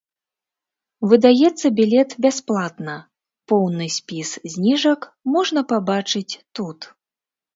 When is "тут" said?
6.61-6.79